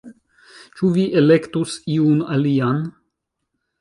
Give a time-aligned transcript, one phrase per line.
[0.77, 2.81] Ĉu vi elektus iun alian